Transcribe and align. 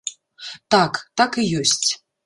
Так, 0.75 0.93
так 1.21 1.31
і 1.45 1.47
ёсць. 1.63 1.89